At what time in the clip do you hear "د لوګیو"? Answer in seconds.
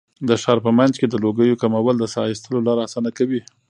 1.09-1.59